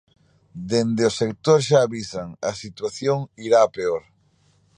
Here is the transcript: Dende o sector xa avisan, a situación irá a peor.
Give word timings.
Dende 0.69 1.03
o 1.09 1.13
sector 1.21 1.57
xa 1.67 1.79
avisan, 1.83 2.27
a 2.49 2.51
situación 2.63 3.19
irá 3.45 3.59
a 3.63 3.71
peor. 3.75 4.03